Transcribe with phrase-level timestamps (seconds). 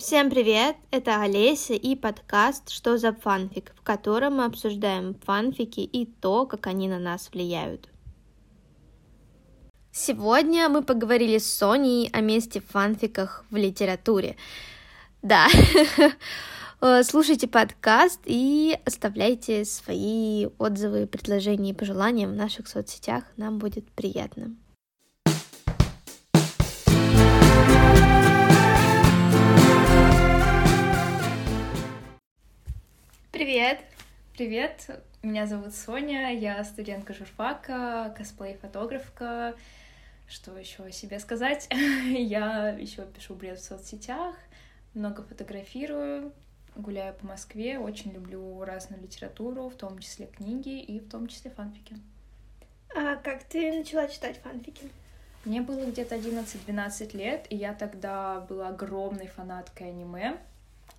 [0.00, 0.76] Всем привет!
[0.90, 6.68] Это Олеся и подкаст «Что за фанфик?», в котором мы обсуждаем фанфики и то, как
[6.68, 7.90] они на нас влияют.
[9.92, 14.36] Сегодня мы поговорили с Соней о месте в фанфиках в литературе.
[15.20, 15.48] Да,
[17.02, 23.24] слушайте подкаст и оставляйте свои отзывы, предложения и пожелания в наших соцсетях.
[23.36, 24.56] Нам будет приятно.
[33.40, 33.80] Привет!
[34.34, 39.54] Привет, меня зовут Соня, я студентка журфака, косплей-фотографка.
[40.28, 41.66] Что еще о себе сказать?
[41.72, 44.36] я еще пишу бред в соцсетях,
[44.92, 46.34] много фотографирую,
[46.76, 51.50] гуляю по Москве, очень люблю разную литературу, в том числе книги и в том числе
[51.50, 51.96] фанфики.
[52.94, 54.90] А как ты начала читать фанфики?
[55.46, 60.36] Мне было где-то 11-12 лет, и я тогда была огромной фанаткой аниме.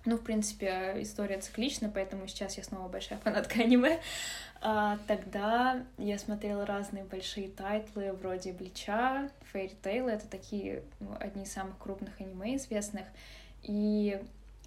[0.04, 4.00] Ну, в принципе, история циклична, поэтому сейчас я снова большая фанатка аниме.
[4.60, 11.44] А, тогда я смотрела разные большие тайтлы, вроде Блича, Fairy Tail, это такие ну, одни
[11.44, 13.06] из самых крупных аниме известных.
[13.62, 14.20] И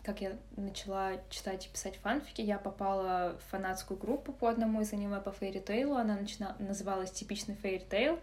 [0.03, 4.93] как я начала читать и писать фанфики, я попала в фанатскую группу по одному из
[4.93, 6.55] аниме по Fairy Tail, она начина...
[6.59, 8.21] называлась «Типичный Fairy Tail»,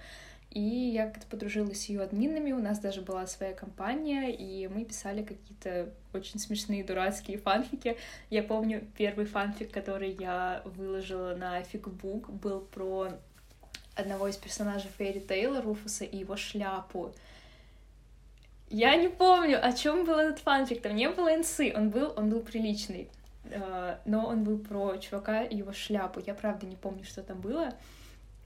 [0.52, 4.84] и я как-то подружилась с ее админами, у нас даже была своя компания, и мы
[4.84, 7.96] писали какие-то очень смешные дурацкие фанфики.
[8.28, 13.12] Я помню, первый фанфик, который я выложила на фигбук, был про
[13.94, 17.14] одного из персонажей Фейри Тейла, Руфуса, и его шляпу.
[18.68, 22.28] Я не помню, о чем был этот фанфик, там не было инсы, он был, он
[22.28, 23.08] был приличный,
[23.44, 26.20] э, но он был про чувака и его шляпу.
[26.26, 27.70] Я правда не помню, что там было,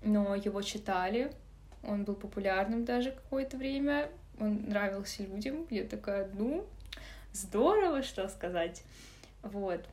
[0.02, 1.32] но его читали,
[1.86, 5.66] он был популярным даже какое-то время, он нравился людям.
[5.70, 6.66] Я такая, ну,
[7.32, 8.82] здорово, что сказать.
[9.42, 9.84] Вот.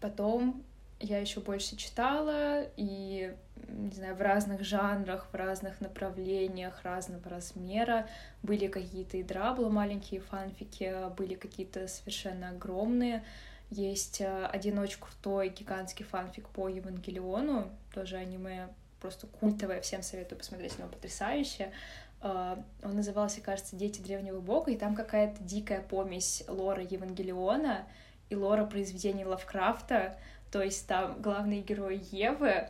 [0.00, 0.62] Потом
[0.98, 3.34] я еще больше читала, и,
[3.68, 8.08] не знаю, в разных жанрах, в разных направлениях, разного размера.
[8.42, 13.24] Были какие-то и драблы, маленькие фанфики, были какие-то совершенно огромные.
[13.70, 18.68] Есть э, один очень крутой гигантский фанфик по Евангелиону, тоже аниме
[19.00, 21.72] просто культовая, всем советую посмотреть, оно потрясающее.
[22.20, 27.86] А, он назывался, кажется, «Дети древнего бога», и там какая-то дикая помесь лора Евангелиона
[28.28, 30.18] и лора произведений Лавкрафта,
[30.52, 32.68] то есть там главные герои Евы,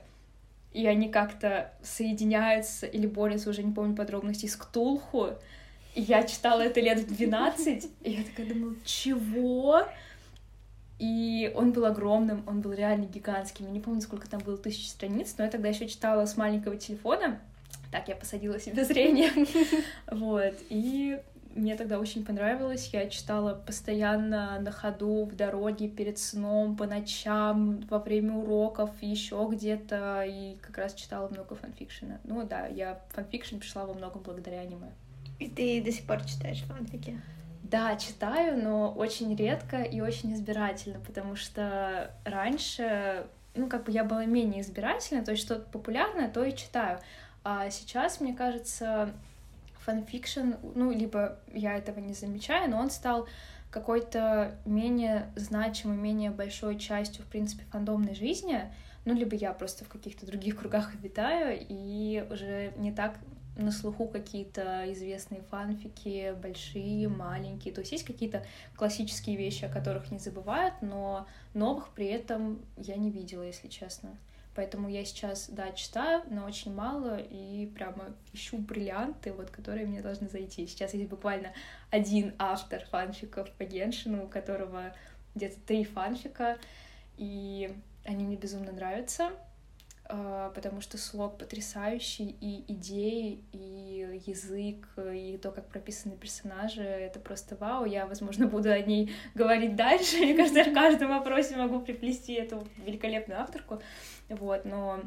[0.73, 5.31] и они как-то соединяются или борются, уже не помню подробностей, с Ктулху.
[5.95, 9.85] И я читала это лет в 12, и я такая думала, чего?
[11.01, 13.65] И он был огромным, он был реально гигантским.
[13.65, 16.77] Я не помню, сколько там было тысяч страниц, но я тогда еще читала с маленького
[16.77, 17.41] телефона.
[17.91, 19.31] Так, я посадила себе зрение.
[20.11, 20.55] Вот.
[20.69, 21.19] И
[21.55, 22.91] мне тогда очень понравилось.
[22.93, 29.49] Я читала постоянно на ходу, в дороге, перед сном, по ночам, во время уроков, еще
[29.51, 30.25] где-то.
[30.27, 32.21] И как раз читала много фанфикшена.
[32.25, 34.91] Ну да, я фанфикшн пришла во многом благодаря аниме.
[35.39, 37.19] И ты до сих пор читаешь фанфики?
[37.71, 44.03] Да, читаю, но очень редко и очень избирательно, потому что раньше, ну, как бы я
[44.03, 46.99] была менее избирательна, то есть что-то популярное, то и читаю.
[47.45, 49.15] А сейчас, мне кажется,
[49.85, 53.29] фанфикшн, ну, либо я этого не замечаю, но он стал
[53.71, 58.65] какой-то менее значимой, менее большой частью, в принципе, фандомной жизни,
[59.05, 63.15] ну, либо я просто в каких-то других кругах обитаю, и уже не так
[63.61, 67.73] на слуху какие-то известные фанфики, большие, маленькие.
[67.75, 68.45] То есть есть какие-то
[68.77, 74.17] классические вещи, о которых не забывают, но новых при этом я не видела, если честно.
[74.55, 80.03] Поэтому я сейчас, да, читаю, но очень мало, и прямо ищу бриллианты, вот, которые мне
[80.03, 80.67] должны зайти.
[80.67, 81.53] Сейчас есть буквально
[81.91, 84.93] один автор фанфиков по Геншину, у которого
[85.35, 86.59] где-то три фанфика,
[87.17, 89.31] и они мне безумно нравятся.
[90.13, 97.21] А, потому что слог потрясающий, и идеи, и язык, и то, как прописаны персонажи, это
[97.21, 97.85] просто вау.
[97.85, 100.19] Я, возможно, буду о ней говорить дальше.
[100.19, 103.81] Мне кажется, в каждом вопросе могу приплести эту великолепную авторку.
[104.29, 105.01] Вот, но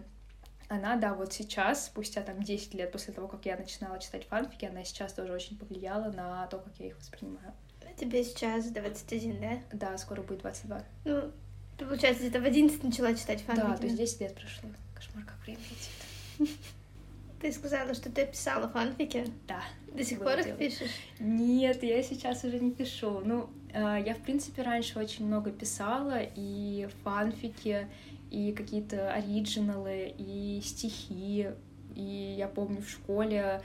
[0.70, 4.66] она, да, вот сейчас, спустя там 10 лет после того, как я начинала читать фанфики,
[4.66, 7.54] она сейчас тоже очень повлияла на то, как я их воспринимаю.
[7.98, 9.50] Тебе сейчас 21, да?
[9.72, 10.82] Да, скоро будет 22.
[11.06, 11.32] Ну,
[11.78, 13.68] ты, получается, где-то в 11 начала читать фанфики?
[13.68, 14.70] Да, то есть 10 лет прошло.
[15.04, 16.50] Кошмар, как время летит.
[17.42, 19.26] Ты сказала, что ты писала фанфики?
[19.48, 19.62] Да.
[19.94, 20.92] До сих пор их пишешь?
[21.20, 23.20] Нет, я сейчас уже не пишу.
[23.20, 27.90] Ну, а, я, в принципе, раньше очень много писала, и фанфики,
[28.32, 31.50] и какие-то оригиналы, и стихи.
[31.96, 33.62] И я помню в школе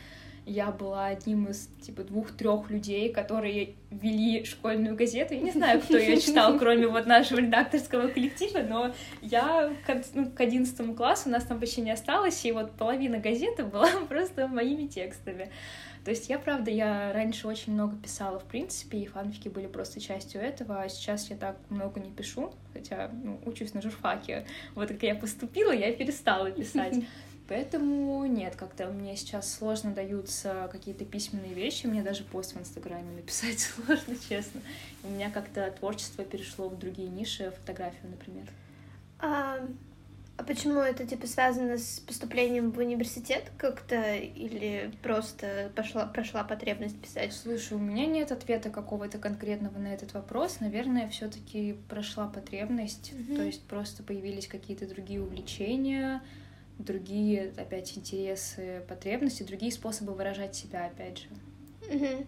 [0.48, 5.34] я была одним из, типа, двух-трех людей, которые вели школьную газету.
[5.34, 10.30] Я не знаю, кто ее читал, кроме вот нашего редакторского коллектива, но я к, ну,
[10.30, 14.48] к 11 классу, у нас там почти не осталось, и вот половина газеты была просто
[14.48, 15.50] моими текстами.
[16.04, 20.00] То есть я, правда, я раньше очень много писала, в принципе, и фанфики были просто
[20.00, 24.46] частью этого, а сейчас я так много не пишу, хотя, ну, учусь на журфаке.
[24.74, 26.94] Вот как я поступила, я перестала писать.
[27.48, 33.10] Поэтому нет, как-то мне сейчас сложно даются какие-то письменные вещи, мне даже пост в Инстаграме
[33.12, 34.60] написать сложно, честно.
[35.02, 38.44] У меня как-то творчество перешло в другие ниши, фотографию, например.
[39.18, 39.66] А,
[40.36, 47.00] а почему это типа связано с поступлением в университет как-то или просто пошла, прошла потребность
[47.00, 47.32] писать?
[47.32, 50.60] Слушай, у меня нет ответа какого-то конкретного на этот вопрос.
[50.60, 53.36] Наверное, все-таки прошла потребность, mm-hmm.
[53.36, 56.22] то есть просто появились какие-то другие увлечения,
[56.78, 62.26] другие опять интересы, потребности, другие способы выражать себя, опять же.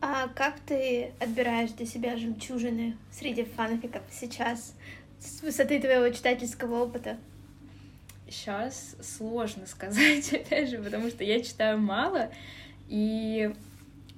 [0.00, 4.74] А как ты отбираешь для себя жемчужины среди фанфиков сейчас
[5.18, 7.16] с высоты твоего читательского опыта?
[8.30, 12.30] Сейчас сложно сказать, опять же, потому что я читаю мало,
[12.86, 13.52] и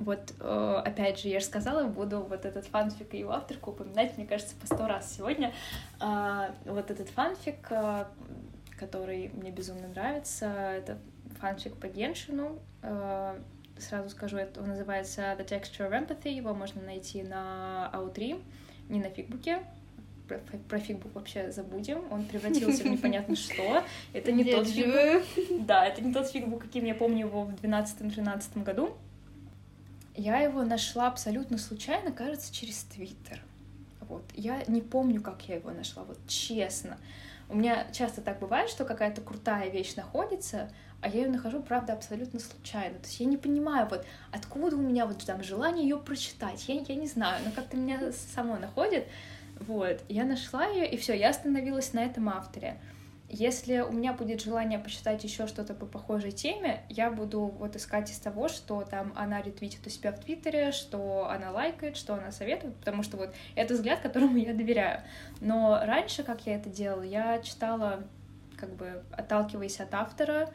[0.01, 4.17] вот, э, опять же, я же сказала, буду вот этот фанфик и его авторку упоминать,
[4.17, 5.53] мне кажется, по сто раз сегодня.
[5.99, 8.07] А, вот этот фанфик, э,
[8.81, 10.99] который мне безумно нравится, это
[11.39, 12.59] фанфик по Геншину.
[12.83, 13.39] Э,
[13.79, 18.41] сразу скажу, это он называется The Texture of Empathy, его можно найти на Аутри,
[18.89, 19.59] не на фигбуке,
[20.27, 20.39] про,
[20.69, 23.85] про фигбук вообще забудем, он превратился в непонятно что.
[24.15, 25.67] Это не тот фигбук.
[25.67, 28.97] Да, это не тот фигбук, каким я помню его в 12-13 году.
[30.17, 33.41] Я его нашла абсолютно случайно, кажется, через Твиттер.
[34.01, 34.25] Вот.
[34.35, 36.99] Я не помню, как я его нашла, вот честно.
[37.51, 40.71] У меня часто так бывает, что какая-то крутая вещь находится,
[41.01, 42.95] а я ее нахожу, правда, абсолютно случайно.
[43.01, 46.69] То есть я не понимаю, вот откуда у меня вот там желание ее прочитать.
[46.69, 49.09] Я, я не знаю, но как-то меня само находит.
[49.59, 52.79] Вот, я нашла ее, и все, я остановилась на этом авторе.
[53.33, 58.11] Если у меня будет желание почитать еще что-то по похожей теме, я буду вот искать
[58.11, 62.33] из того, что там она ретвитит у себя в Твиттере, что она лайкает, что она
[62.33, 65.03] советует, потому что вот это взгляд, которому я доверяю.
[65.41, 68.03] Но раньше, как я это делала, я читала,
[68.57, 70.51] как бы отталкиваясь от автора,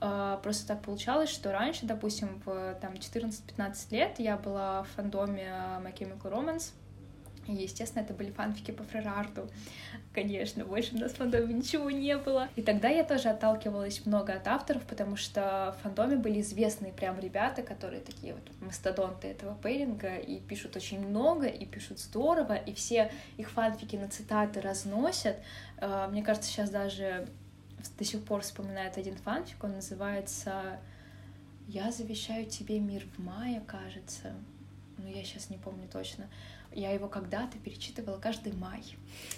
[0.00, 5.50] а, Просто так получалось, что раньше, допустим, в там, 14-15 лет я была в фандоме
[5.80, 6.72] My Chemical Romance,
[7.46, 9.50] и, естественно, это были фанфики по Фрерарду.
[10.12, 12.48] Конечно, больше у нас в фандоме ничего не было.
[12.56, 17.18] И тогда я тоже отталкивалась много от авторов, потому что в фандоме были известные прям
[17.18, 22.72] ребята, которые такие вот мастодонты этого пейринга, и пишут очень много, и пишут здорово, и
[22.72, 25.36] все их фанфики на цитаты разносят.
[25.78, 27.28] А, мне кажется, сейчас даже
[27.98, 30.78] до сих пор вспоминает один фанфик, он называется
[31.68, 34.32] «Я завещаю тебе мир в мае», кажется.
[34.96, 36.28] Ну, я сейчас не помню точно.
[36.74, 38.82] Я его когда-то перечитывала каждый май.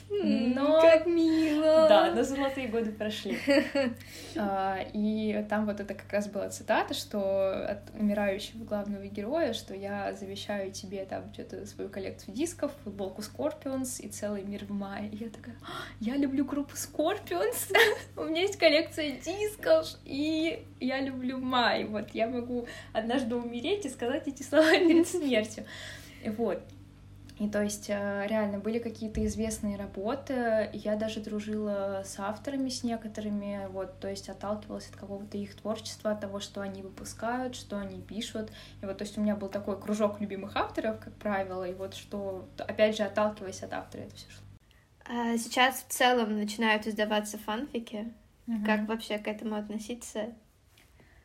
[0.09, 0.81] Но...
[0.81, 1.87] Как мило!
[1.87, 3.39] Да, но золотые годы прошли.
[4.39, 9.75] А, и там вот это как раз была цитата, что от умирающего главного героя, что
[9.75, 15.09] я завещаю тебе там что-то свою коллекцию дисков, футболку Scorpions и целый мир в мае.
[15.09, 17.73] И я такая, «А, я люблю группу Scorpions,
[18.17, 21.85] у меня есть коллекция дисков, и я люблю май.
[21.85, 25.65] Вот я могу однажды умереть и сказать эти слова перед смертью.
[26.37, 26.61] Вот.
[27.39, 32.83] И то есть э, реально были какие-то известные работы, я даже дружила с авторами, с
[32.83, 37.79] некоторыми, вот, то есть отталкивалась от какого-то их творчества, от того, что они выпускают, что
[37.79, 38.51] они пишут.
[38.81, 41.95] И вот, то есть у меня был такой кружок любимых авторов, как правило, и вот
[41.95, 44.43] что, опять же, отталкиваясь от автора, это все шло.
[45.09, 48.15] А сейчас в целом начинают издаваться фанфики.
[48.47, 48.65] Угу.
[48.65, 50.33] Как вообще к этому относиться?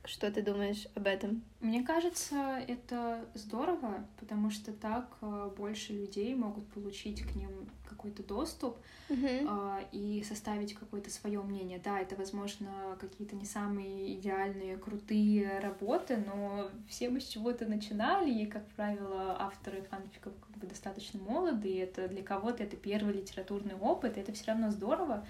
[0.03, 1.43] Что ты думаешь об этом?
[1.59, 8.23] Мне кажется, это здорово, потому что так э, больше людей могут получить к ним какой-то
[8.23, 8.77] доступ
[9.09, 9.85] uh-huh.
[9.91, 11.79] и составить какое-то свое мнение.
[11.83, 18.31] Да, это, возможно, какие-то не самые идеальные, крутые работы, но все мы с чего-то начинали,
[18.31, 23.13] и, как правило, авторы фанфиков как бы достаточно молоды, и это для кого-то это первый
[23.13, 25.27] литературный опыт, и это все равно здорово,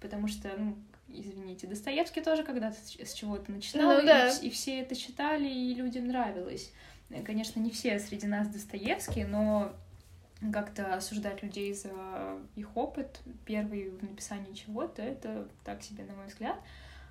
[0.00, 0.76] потому что, ну,
[1.20, 4.30] извините, Достоевский тоже когда-то с чего-то начинал, ну, да.
[4.30, 6.72] и, и все это читали, и людям нравилось.
[7.24, 9.72] Конечно, не все среди нас Достоевские, но
[10.52, 11.90] как-то осуждать людей за
[12.56, 16.56] их опыт, первый в написании чего-то, это так себе, на мой взгляд.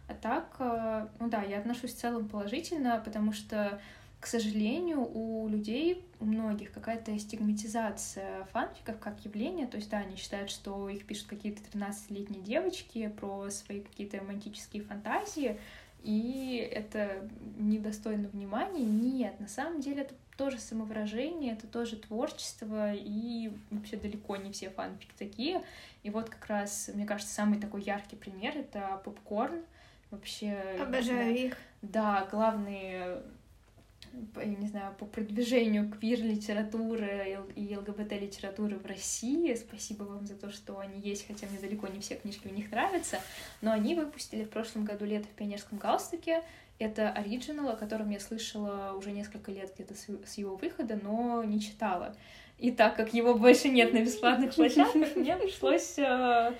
[0.07, 3.79] А так, э, ну да, я отношусь в целом положительно, потому что
[4.23, 9.67] к сожалению, у людей, у многих какая-то стигматизация фанфиков как явление.
[9.67, 14.83] То есть, да, они считают, что их пишут какие-то 13-летние девочки про свои какие-то романтические
[14.83, 15.59] фантазии,
[16.03, 18.85] и это недостойно внимания.
[18.85, 24.69] Нет, на самом деле это тоже самовыражение, это тоже творчество, и вообще далеко не все
[24.69, 25.61] фанфики такие.
[26.03, 29.65] И вот как раз, мне кажется, самый такой яркий пример— это попкорн.
[30.11, 30.53] Вообще...
[30.79, 31.57] Обожаю да, их.
[31.81, 33.21] Да, главные
[34.13, 39.53] не знаю, по продвижению квир-литературы и ЛГБТ-литературы в России.
[39.55, 42.71] Спасибо вам за то, что они есть, хотя мне далеко не все книжки у них
[42.71, 43.19] нравятся.
[43.61, 46.43] Но они выпустили в прошлом году «Лето в пионерском галстуке».
[46.79, 51.61] Это оригинал, о котором я слышала уже несколько лет где-то с его выхода, но не
[51.61, 52.15] читала.
[52.59, 56.53] И так как его больше нет на бесплатных площадках, мне пришлось э,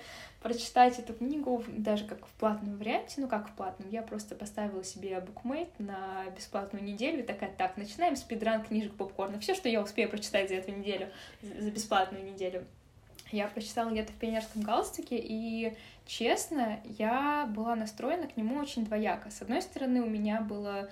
[0.44, 4.84] прочитать эту книгу даже как в платном варианте, ну как в платном, я просто поставила
[4.84, 10.10] себе букмейт на бесплатную неделю, такая, так, начинаем спидран книжек попкорна, все, что я успею
[10.10, 11.08] прочитать за эту неделю,
[11.40, 12.66] за бесплатную неделю.
[13.32, 19.30] Я прочитала где-то в пионерском галстуке, и, честно, я была настроена к нему очень двояко.
[19.30, 20.90] С одной стороны, у меня было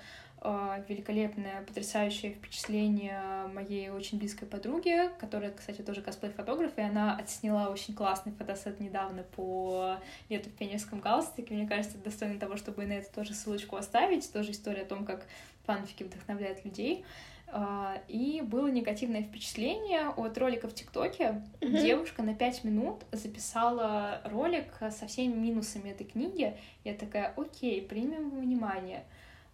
[0.89, 7.95] великолепное, потрясающее впечатление моей очень близкой подруги, которая, кстати, тоже косплей-фотограф, и она отсняла очень
[7.95, 9.97] классный фотосет недавно по
[10.29, 11.55] лету в пионерском галстуке.
[11.55, 14.33] Мне кажется, это достойно того, чтобы на это тоже ссылочку оставить.
[14.33, 15.27] Тоже история о том, как
[15.65, 17.05] фанфики вдохновляют людей.
[17.55, 21.43] А, и было негативное впечатление от ролика в ТикТоке.
[21.61, 21.83] Mm-hmm.
[21.83, 26.57] Девушка на 5 минут записала ролик со всеми минусами этой книги.
[26.83, 29.05] Я такая, окей, примем внимание.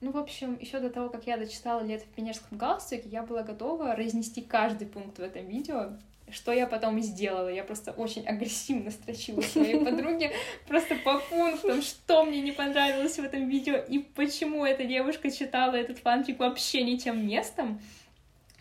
[0.01, 3.43] Ну, в общем, еще до того, как я дочитала «Лето в пионерском галстуке», я была
[3.43, 5.91] готова разнести каждый пункт в этом видео,
[6.31, 7.49] что я потом и сделала.
[7.49, 10.33] Я просто очень агрессивно строчила своей подруге
[10.69, 15.75] просто по пунктам, что мне не понравилось в этом видео и почему эта девушка читала
[15.75, 17.81] этот фанфик вообще не тем местом.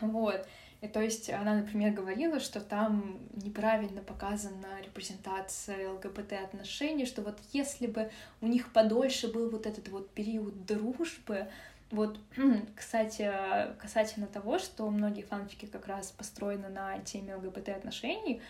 [0.00, 0.44] Вот.
[0.80, 7.88] И то есть она, например, говорила, что там неправильно показана репрезентация ЛГБТ-отношений, что вот если
[7.88, 11.48] бы у них подольше был вот этот вот период дружбы,
[11.90, 12.20] вот,
[12.76, 13.32] кстати,
[13.80, 18.40] касательно того, что многие фанфики как раз построены на теме ЛГБТ-отношений,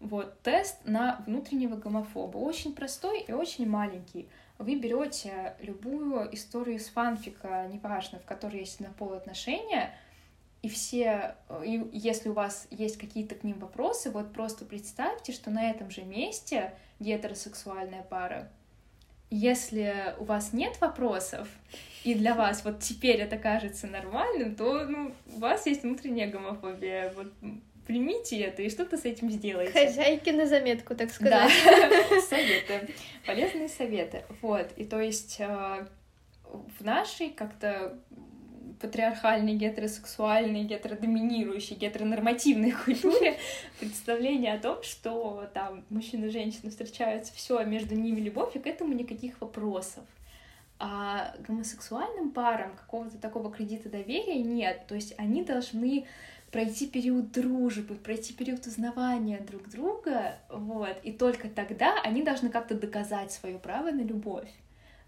[0.00, 2.36] вот, тест на внутреннего гомофоба.
[2.38, 4.28] Очень простой и очень маленький.
[4.58, 9.94] Вы берете любую историю из фанфика, неважно, в которой есть однополые отношения,
[10.66, 15.48] и все, и если у вас есть какие-то к ним вопросы, вот просто представьте, что
[15.52, 18.50] на этом же месте гетеросексуальная пара.
[19.30, 21.46] Если у вас нет вопросов,
[22.02, 27.12] и для вас вот теперь это кажется нормальным, то ну, у вас есть внутренняя гомофобия.
[27.14, 27.32] Вот
[27.86, 29.72] примите это и что-то с этим сделайте.
[29.72, 31.48] Хозяйки на заметку, так сказать.
[31.64, 32.92] Да, советы,
[33.24, 34.24] полезные советы.
[34.42, 35.86] Вот, и то есть э,
[36.42, 38.00] в нашей как-то
[38.80, 43.38] патриархальной, гетеросексуальной, гетеродоминирующей, гетеронормативной культуре
[43.80, 48.58] представление о том, что там мужчина и женщина встречаются, все, а между ними любовь, и
[48.58, 50.04] к этому никаких вопросов.
[50.78, 54.86] А гомосексуальным парам какого-то такого кредита доверия нет.
[54.86, 56.06] То есть они должны
[56.50, 62.74] пройти период дружбы, пройти период узнавания друг друга, вот, и только тогда они должны как-то
[62.74, 64.48] доказать свое право на любовь.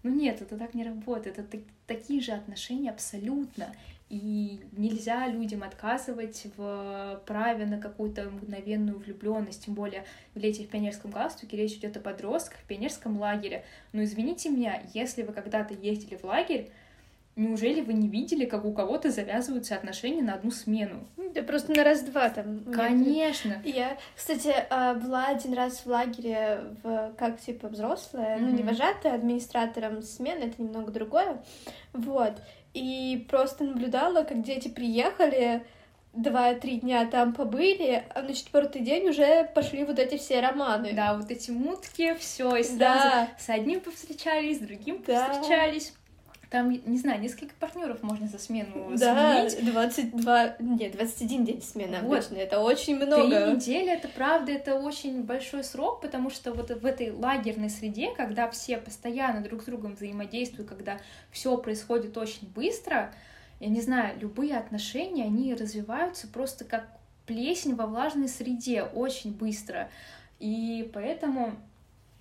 [0.03, 1.39] Ну нет, это так не работает.
[1.39, 3.73] Это такие же отношения абсолютно.
[4.09, 10.03] И нельзя людям отказывать в праве на какую-то мгновенную влюбленность, тем более
[10.33, 13.65] в лете в пионерском галстуке речь идет о подростках в пионерском лагере.
[13.91, 16.71] Но извините меня, если вы когда-то ездили в лагерь,
[17.39, 21.07] Неужели вы не видели, как у кого-то завязываются отношения на одну смену?
[21.33, 22.65] Да просто на раз-два там.
[22.65, 23.61] Конечно.
[23.63, 28.41] Я, кстати, а, была один раз в лагере в, как типа взрослая, mm-hmm.
[28.41, 31.41] ну не вожатая, администратором смены, это немного другое.
[31.93, 32.33] Вот.
[32.73, 35.65] И просто наблюдала, как дети приехали,
[36.11, 40.91] два-три дня там побыли, а на четвертый день уже пошли вот эти все романы.
[40.91, 43.29] Да, вот эти мутки, все, и сразу да.
[43.39, 45.25] с одним повстречались, с другим да.
[45.25, 45.93] повстречались.
[46.49, 49.71] Там, не знаю, несколько партнеров можно за смену да, сменить.
[49.71, 52.17] 22, нет, 21 день смены вот.
[52.17, 53.45] обычно, это очень много.
[53.45, 58.15] Три недели, это правда, это очень большой срок, потому что вот в этой лагерной среде,
[58.15, 60.99] когда все постоянно друг с другом взаимодействуют, когда
[61.31, 63.13] все происходит очень быстро,
[63.59, 66.87] я не знаю, любые отношения, они развиваются просто как
[67.27, 69.91] плесень во влажной среде очень быстро.
[70.39, 71.59] И поэтому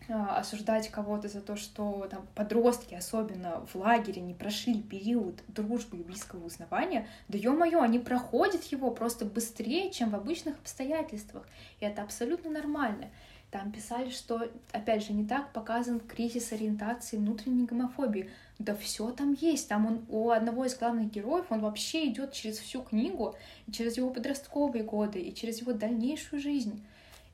[0.08, 6.02] осуждать кого-то за то, что там подростки, особенно в лагере, не прошли период дружбы и
[6.02, 11.46] близкого узнавания, да ё-моё, они проходят его просто быстрее, чем в обычных обстоятельствах.
[11.80, 13.08] И это абсолютно нормально.
[13.50, 18.30] Там писали, что, опять же, не так показан кризис ориентации внутренней гомофобии.
[18.58, 19.68] Да все там есть.
[19.68, 23.34] Там он у одного из главных героев, он вообще идет через всю книгу,
[23.72, 26.84] через его подростковые годы, и через его дальнейшую жизнь.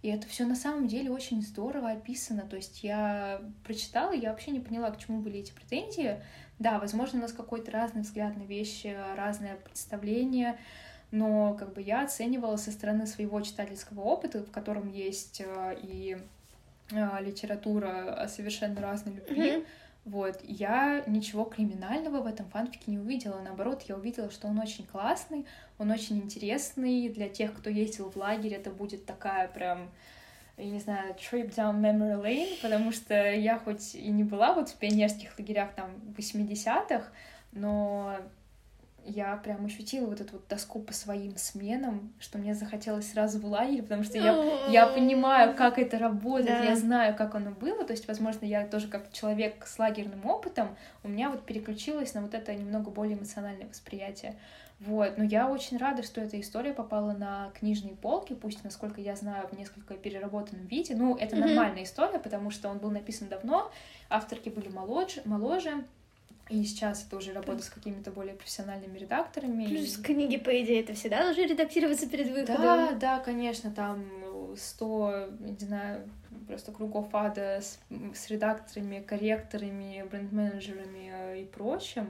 [0.05, 2.43] И это все на самом деле очень здорово описано.
[2.43, 6.23] То есть я прочитала, я вообще не поняла, к чему были эти претензии.
[6.59, 10.59] Да, возможно, у нас какой-то разный взгляд на вещи, разное представление,
[11.11, 16.19] но как бы я оценивала со стороны своего читательского опыта, в котором есть э, и
[16.91, 19.51] э, литература совершенно разной любви.
[19.53, 19.67] Mm-hmm.
[20.05, 23.41] Вот, я ничего криминального в этом фанфике не увидела.
[23.41, 25.47] Наоборот, я увидела, что он очень классный,
[25.79, 27.09] он очень интересный.
[27.09, 29.89] Для тех, кто ездил в лагерь, это будет такая прям
[30.57, 34.69] я не знаю, trip down memory lane, потому что я хоть и не была вот
[34.69, 37.09] в пионерских лагерях там 80-х,
[37.53, 38.17] но
[39.07, 43.47] я прям ощутила вот эту вот тоску по своим сменам, что мне захотелось сразу в
[43.47, 46.65] лагерь, потому что я, я понимаю, как это работает, да.
[46.65, 50.77] я знаю, как оно было, то есть, возможно, я тоже как человек с лагерным опытом,
[51.03, 54.37] у меня вот переключилось на вот это немного более эмоциональное восприятие.
[54.81, 59.15] Вот, но я очень рада, что эта история попала на книжные полки, пусть, насколько я
[59.15, 60.95] знаю, в несколько переработанном виде.
[60.95, 61.41] Ну, это mm-hmm.
[61.41, 63.71] нормальная история, потому что он был написан давно,
[64.11, 65.85] авторки были моложе, моложе,
[66.49, 69.67] и сейчас это уже работа с какими-то более профессиональными редакторами.
[69.67, 70.03] Плюс и...
[70.03, 72.57] книги, по идее, это всегда должны редактироваться перед выходом.
[72.57, 74.05] Да, да, конечно, там
[74.57, 76.09] сто, не знаю,
[76.47, 77.79] просто кругов ада с,
[78.15, 82.09] с редакторами, корректорами, бренд-менеджерами э, и прочим.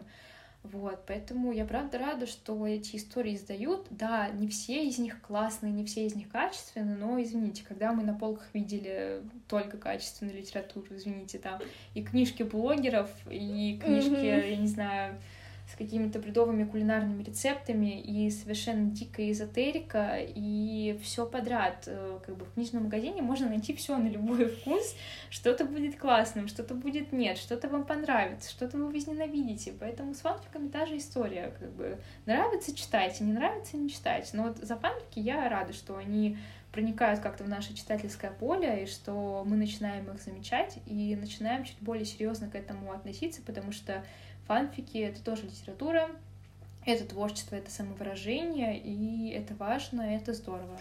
[0.65, 3.87] Вот, поэтому я правда рада, что эти истории издают.
[3.91, 8.03] Да, не все из них классные, не все из них качественные, но, извините, когда мы
[8.03, 11.61] на полках видели только качественную литературу, извините, там
[11.93, 14.51] и книжки блогеров, и книжки, mm-hmm.
[14.51, 15.21] я не знаю,
[15.67, 21.85] с какими-то бредовыми кулинарными рецептами и совершенно дикая эзотерика и все подряд.
[21.87, 24.95] Э, как бы в книжном магазине можно найти все на любой вкус.
[25.31, 29.73] Что-то будет классным, что-то будет нет, что-то вам понравится, что-то вы возненавидите.
[29.79, 31.55] Поэтому с фанфиками та же история.
[31.59, 34.37] Как бы нравится читайте, не нравится не читайте.
[34.37, 36.37] Но вот за фанфики я рада, что они
[36.73, 41.79] проникают как-то в наше читательское поле, и что мы начинаем их замечать и начинаем чуть
[41.81, 44.05] более серьезно к этому относиться, потому что
[44.47, 46.11] Фанфики— это тоже литература,
[46.87, 50.79] это творчество, это самовыражение, и это важно, и это здорово.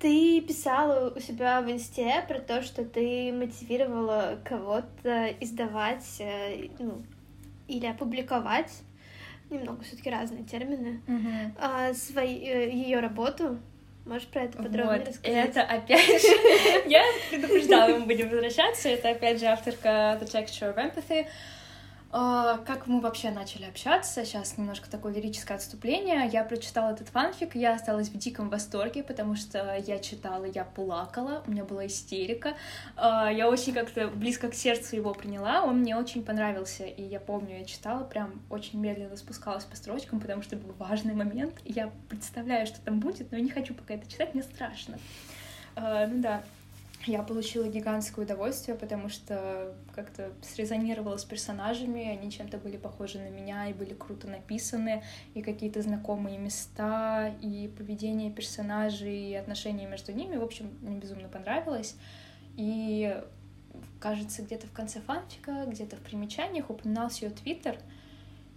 [0.00, 7.02] Ты писала у себя в инсте про то, что ты мотивировала кого-то издавать э, ну,
[7.68, 8.72] или опубликовать
[9.48, 11.52] немного все-таки разные термины uh-huh.
[11.58, 13.58] а, свои, э, ее работу.
[14.04, 15.50] Можешь про это подробнее вот, рассказать?
[15.50, 18.88] Это опять же, я предупреждала, мы будем возвращаться.
[18.88, 21.26] Это опять же авторка The Texture of Empathy.
[22.14, 24.26] А, как мы вообще начали общаться?
[24.26, 26.28] Сейчас немножко такое лирическое отступление.
[26.30, 31.42] Я прочитала этот фанфик, я осталась в диком восторге, потому что я читала, я плакала,
[31.46, 32.54] у меня была истерика.
[32.96, 37.18] А, я очень как-то близко к сердцу его приняла, он мне очень понравился, и я
[37.18, 41.90] помню, я читала, прям очень медленно спускалась по строчкам, потому что был важный момент, я
[42.10, 44.98] представляю, что там будет, но я не хочу пока это читать, мне страшно.
[45.76, 46.42] А, ну да,
[47.06, 53.28] я получила гигантское удовольствие, потому что как-то срезонировала с персонажами, они чем-то были похожи на
[53.28, 55.02] меня и были круто написаны,
[55.34, 61.28] и какие-то знакомые места, и поведение персонажей, и отношения между ними, в общем, мне безумно
[61.28, 61.96] понравилось.
[62.56, 63.20] И
[64.00, 67.78] кажется, где-то в конце фанфика, где-то в примечаниях упоминался ее твиттер,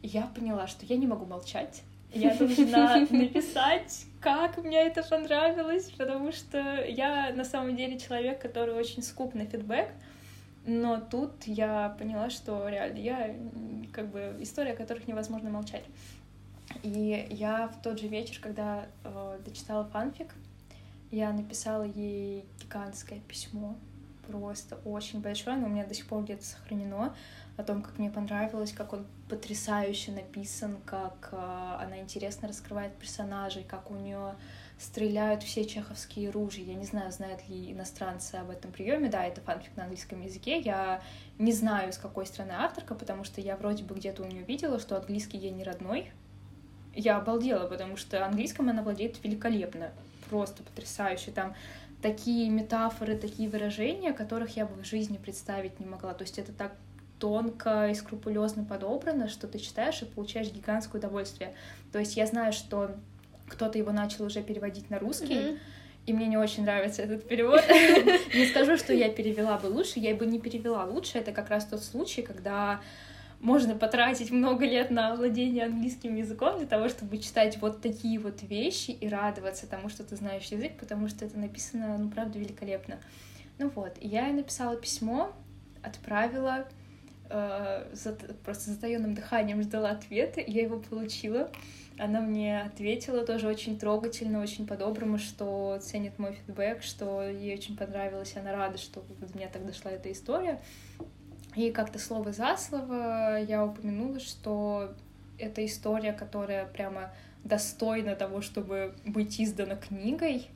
[0.02, 1.82] я поняла, что я не могу молчать,
[2.13, 8.74] я должна написать, как мне это понравилось, потому что я на самом деле человек, который
[8.74, 9.89] очень скуп на фидбэк,
[10.65, 13.36] но тут я поняла, что реально я
[13.94, 15.84] как бы история, о которых невозможно молчать.
[16.82, 20.34] И я в тот же вечер, когда э, дочитала фанфик,
[21.12, 23.76] я написала ей гигантское письмо,
[24.28, 27.15] просто очень большое, но у меня до сих пор где-то сохранено
[27.58, 33.63] о том, как мне понравилось, как он потрясающе написан, как э, она интересно раскрывает персонажей,
[33.63, 34.36] как у нее
[34.78, 36.65] стреляют все чеховские ружья.
[36.65, 39.10] Я не знаю, знают ли иностранцы об этом приеме.
[39.10, 40.60] Да, это фанфик на английском языке.
[40.60, 41.02] Я
[41.39, 44.80] не знаю, с какой страны авторка, потому что я вроде бы где-то у нее видела,
[44.80, 46.12] что английский ей не родной.
[46.94, 49.91] Я обалдела, потому что английском она владеет великолепно.
[50.30, 51.32] Просто потрясающе.
[51.32, 51.56] Там
[52.02, 56.13] такие метафоры, такие выражения, которых я бы в жизни представить не могла.
[56.13, 56.74] То есть это так
[57.26, 61.56] тонко и скрупулезно подобрано, что ты читаешь и получаешь гигантское удовольствие.
[61.92, 62.92] То есть я знаю, что
[63.48, 65.60] кто-то его начал уже переводить на русский, mm-hmm.
[66.06, 67.64] и мне не очень нравится этот перевод.
[68.36, 71.18] Не скажу, что я перевела бы лучше, я бы не перевела лучше.
[71.18, 72.80] Это как раз тот случай, когда
[73.40, 78.44] можно потратить много лет на владение английским языком для того, чтобы читать вот такие вот
[78.44, 83.00] вещи и радоваться тому, что ты знаешь язык, потому что это написано, ну, правда, великолепно.
[83.58, 85.34] Ну вот, я написала письмо,
[85.82, 86.68] отправила,
[88.44, 91.50] просто затаенным дыханием ждала ответа, я его получила.
[91.98, 97.78] она мне ответила тоже очень трогательно, очень по-доброму, что ценит мой фидбэк, что ей очень
[97.78, 100.62] понравилось, она рада, что до меня так дошла эта история.
[101.56, 104.94] И как-то слово за слово я упомянула, что
[105.38, 107.12] это история, которая прямо
[107.44, 110.48] достойна того, чтобы быть издана книгой.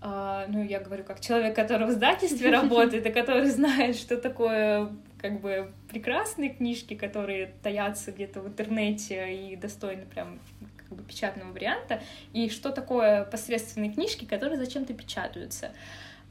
[0.00, 4.90] Uh, ну, я говорю, как человек, который в издательстве работает, и который знает, что такое
[5.20, 10.40] как бы прекрасные книжки, которые таятся где-то в интернете и достойны прям
[10.78, 12.00] как бы печатного варианта,
[12.32, 15.72] и что такое посредственные книжки, которые зачем-то печатаются.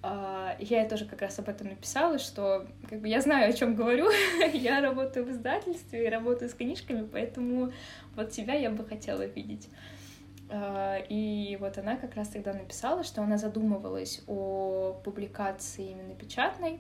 [0.02, 3.75] Uh, я тоже как раз об этом написала, что как бы я знаю, о чем
[3.75, 4.10] говорю.
[4.54, 7.73] я работаю в издательстве и работаю с книжками, поэтому
[8.15, 9.67] вот тебя я бы хотела видеть.
[10.47, 16.80] Uh, и вот она как раз тогда написала, что она задумывалась о публикации именно печатной,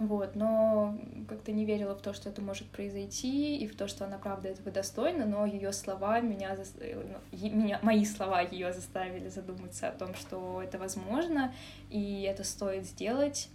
[0.00, 4.06] вот, но как-то не верила в то, что это может произойти, и в то, что
[4.06, 9.88] она правда этого достойна, но ее слова меня, ну, меня мои слова ее заставили задуматься
[9.88, 11.52] о том, что это возможно,
[11.90, 13.50] и это стоит сделать.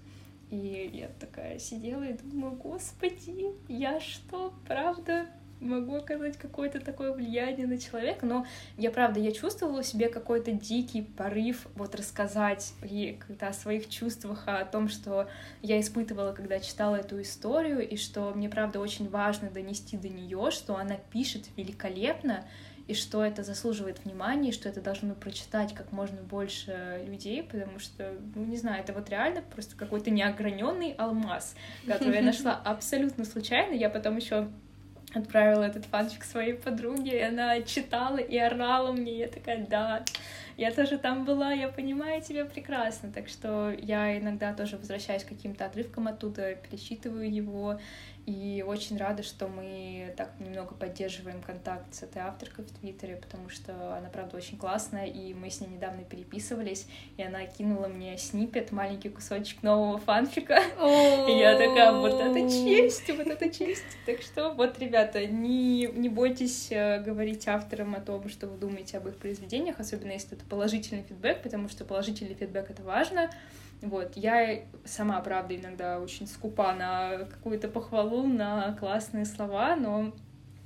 [0.52, 5.26] И я такая сидела и думаю, господи, я что, правда
[5.66, 8.46] могу оказать какое-то такое влияние на человека, но
[8.78, 13.90] я, правда, я чувствовала в себе какой-то дикий порыв вот рассказать ей когда о своих
[13.90, 15.28] чувствах, о том, что
[15.62, 20.52] я испытывала, когда читала эту историю, и что мне, правда, очень важно донести до нее,
[20.52, 22.46] что она пишет великолепно,
[22.88, 27.80] и что это заслуживает внимания, и что это должно прочитать как можно больше людей, потому
[27.80, 31.56] что, ну, не знаю, это вот реально просто какой-то неограненный алмаз,
[31.88, 33.74] который я нашла абсолютно случайно.
[33.74, 34.50] Я потом еще
[35.16, 40.04] отправила этот фанчик своей подруге, и она читала и орала мне, я такая, да,
[40.58, 45.30] я тоже там была, я понимаю тебя прекрасно, так что я иногда тоже возвращаюсь к
[45.30, 47.80] каким-то отрывкам оттуда, пересчитываю его,
[48.26, 53.50] и очень рада, что мы так немного поддерживаем контакт с этой авторкой в Твиттере, потому
[53.50, 58.18] что она, правда, очень классная, и мы с ней недавно переписывались, и она кинула мне
[58.18, 60.56] снипет, маленький кусочек нового фанфика.
[61.28, 63.84] И я такая, вот это честь, вот это честь.
[64.06, 68.98] Так что вот, ребята, не, не бойтесь э, говорить авторам о том, что вы думаете
[68.98, 73.30] об их произведениях, особенно если это положительный фидбэк, потому что положительный фидбэк— это важно.
[73.86, 80.12] Вот, я сама, правда, иногда очень скупа на какую-то похвалу, на классные слова, но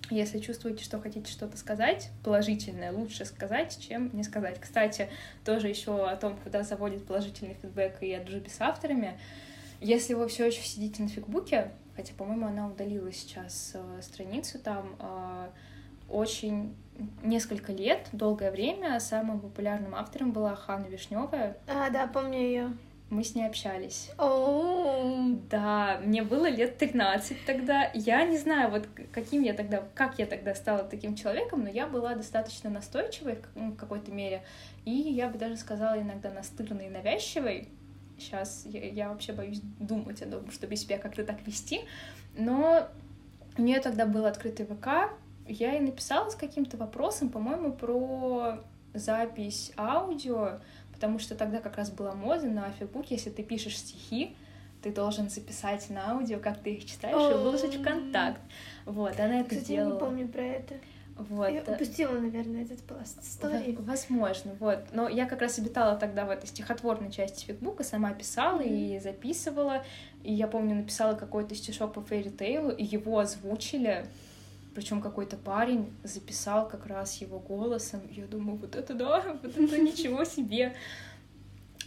[0.10, 4.60] если чувствуете, что хотите что-то сказать положительное, лучше сказать, чем не сказать.
[4.60, 5.10] Кстати,
[5.44, 9.20] тоже еще о том, куда заводит положительный фидбэк и от дружбы с авторами.
[9.82, 14.96] Если вы все еще сидите на фигбуке, хотя, по-моему, она удалила сейчас э, страницу там,
[15.00, 15.50] э,
[16.10, 16.76] очень
[17.22, 21.58] несколько лет, долгое время самым популярным автором была Ханна Вишневая.
[21.68, 22.74] А, да, помню ее
[23.10, 24.12] мы с ней общались.
[24.18, 25.40] Oh.
[25.50, 27.90] Да, мне было лет 13 тогда.
[27.94, 31.88] Я не знаю, вот каким я тогда, как я тогда стала таким человеком, но я
[31.88, 34.44] была достаточно настойчивой в ну, какой-то мере.
[34.86, 37.70] И я бы даже сказала иногда настырной и навязчивой.
[38.20, 41.82] Сейчас я, я вообще боюсь думать о том, чтобы себя как-то так вести.
[42.38, 42.88] Но
[43.58, 45.12] у нее тогда был открытый ВК.
[45.48, 48.60] Я ей написала с каким-то вопросом, по-моему, про
[48.94, 50.60] запись аудио
[51.00, 54.36] потому что тогда как раз была мода на Фейсбуке, если ты пишешь стихи,
[54.82, 58.42] ты должен записать на аудио, как ты их читаешь, и выложить в контакт.
[58.86, 59.88] Вот, она это Кстати, делала.
[59.88, 60.76] я не помню про это.
[61.16, 61.50] Вот.
[61.50, 63.78] Я упустила, наверное, этот пласт истории.
[63.80, 64.80] Возможно, вот.
[64.92, 68.98] Но я как раз обитала тогда в этой стихотворной части Фейсбука, сама писала mm-hmm.
[68.98, 69.86] и записывала.
[70.24, 74.06] И я помню, написала какой-то стишок по Фейри Тейлу, и его озвучили
[74.74, 78.02] причем какой-то парень записал как раз его голосом.
[78.12, 80.76] Я думаю, вот это да, вот это ничего себе.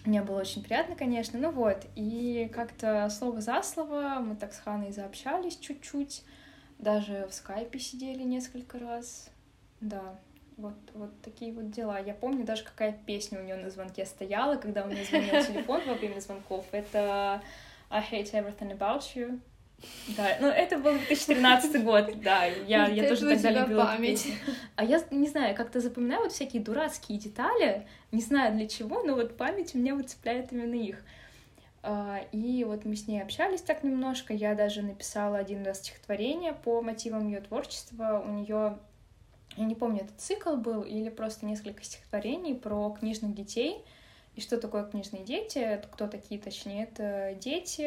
[0.05, 1.39] Мне было очень приятно, конечно.
[1.39, 6.25] Ну вот, и как-то слово за слово мы так с Ханой заобщались чуть-чуть.
[6.79, 9.31] Даже в скайпе сидели несколько раз.
[9.81, 10.19] Да,
[10.57, 12.01] вот, вот такие вот дела.
[12.01, 15.83] Я помню даже, какая песня у нее на звонке стояла, когда у меня звонил телефон
[15.87, 16.67] во время звонков.
[16.73, 17.41] Это
[17.89, 19.41] I Hate Everything About You
[20.17, 24.27] да, ну это был 2013 год, да, я, я тоже тогда любила память.
[24.77, 29.15] А я не знаю, как-то запоминаю вот всякие дурацкие детали, не знаю для чего, но
[29.15, 31.03] вот память у меня вот цепляет именно их.
[31.85, 36.53] А, и вот мы с ней общались так немножко, я даже написала один раз стихотворение
[36.53, 38.23] по мотивам ее творчества.
[38.25, 38.79] У нее,
[39.57, 43.85] я не помню, это цикл был или просто несколько стихотворений про книжных детей,
[44.35, 45.79] и что такое книжные дети?
[45.93, 46.85] Кто такие, точнее?
[46.85, 47.83] Это дети,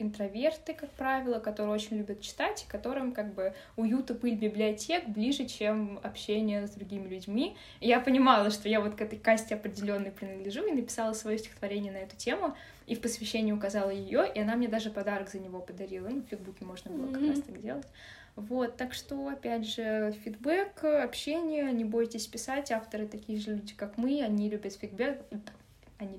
[0.00, 5.08] интроверты, как правило, которые очень любят читать, и которым как бы уют и пыль библиотек
[5.08, 7.56] ближе, чем общение с другими людьми.
[7.80, 11.92] И я понимала, что я вот к этой касте определенной принадлежу, и написала свое стихотворение
[11.92, 12.54] на эту тему,
[12.86, 16.08] и в посвящении указала ее, и она мне даже подарок за него подарила.
[16.08, 17.12] Ну, в Фейсбуке можно было mm-hmm.
[17.12, 17.86] как раз так делать.
[18.36, 23.96] Вот, так что, опять же, фидбэк, общение, не бойтесь писать, авторы такие же люди, как
[23.96, 25.22] мы, они любят фидбэк,
[25.98, 26.18] они,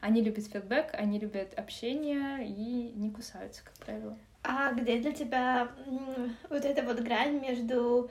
[0.00, 4.16] они любят фидбэк, они любят общение и не кусаются, как правило.
[4.42, 5.68] А где для тебя
[6.48, 8.10] вот эта вот грань между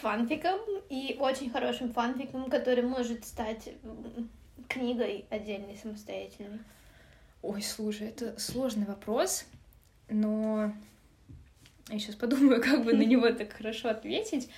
[0.00, 3.70] фанфиком и очень хорошим фанфиком, который может стать
[4.68, 6.60] книгой отдельной, самостоятельной?
[7.42, 9.46] Ой, слушай, это сложный вопрос,
[10.08, 10.72] но
[11.88, 14.48] я сейчас подумаю, как бы на него так хорошо ответить.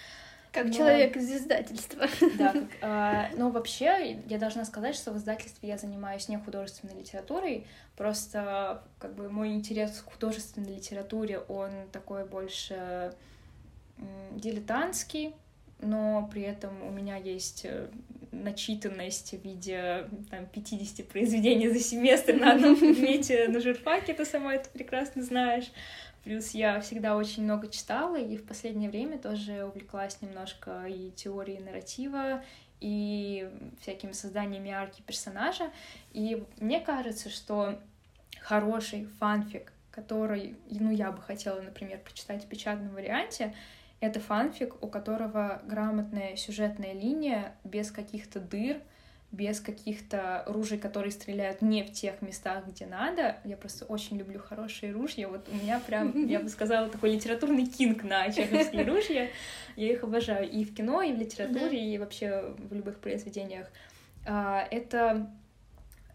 [0.54, 0.72] Как но...
[0.72, 2.06] человек из издательства.
[2.38, 6.94] Да, как, а, но вообще я должна сказать, что в издательстве я занимаюсь не художественной
[6.94, 13.12] литературой, просто как бы мой интерес к художественной литературе, он такой больше
[14.32, 15.34] дилетантский,
[15.80, 17.88] но при этом у меня есть э,
[18.32, 24.54] начитанность в виде там, 50 произведений за семестр на одном предмете на журфаке, ты сама
[24.54, 25.70] это прекрасно знаешь.
[26.24, 31.60] Плюс я всегда очень много читала, и в последнее время тоже увлеклась немножко и теорией
[31.60, 32.42] нарратива,
[32.80, 35.70] и всякими созданиями арки персонажа.
[36.12, 37.78] И мне кажется, что
[38.40, 43.54] хороший фанфик, который, ну, я бы хотела, например, прочитать в печатном варианте,
[44.00, 48.80] это фанфик, у которого грамотная сюжетная линия, без каких-то дыр,
[49.34, 53.36] без каких-то ружей, которые стреляют не в тех местах, где надо.
[53.44, 55.28] Я просто очень люблю хорошие ружья.
[55.28, 59.28] Вот у меня прям, я бы сказала, такой литературный кинг на чеховские ружья.
[59.76, 63.70] Я их обожаю и в кино, и в литературе, и вообще в любых произведениях.
[64.26, 65.30] А, это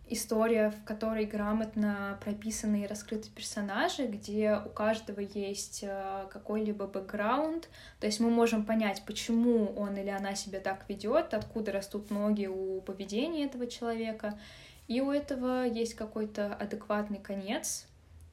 [0.09, 7.69] история, в которой грамотно прописаны и раскрыты персонажи, где у каждого есть э, какой-либо бэкграунд,
[7.99, 12.47] то есть мы можем понять, почему он или она себя так ведет, откуда растут ноги
[12.47, 14.39] у поведения этого человека,
[14.87, 17.85] и у этого есть какой-то адекватный конец,